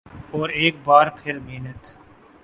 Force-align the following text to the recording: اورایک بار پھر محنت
اورایک 0.31 0.75
بار 0.85 1.07
پھر 1.17 1.39
محنت 1.39 1.81